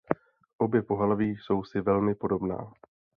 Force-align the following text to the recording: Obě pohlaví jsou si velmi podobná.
Obě 0.57 0.81
pohlaví 0.81 1.29
jsou 1.37 1.63
si 1.63 1.81
velmi 1.81 2.15
podobná. 2.15 2.73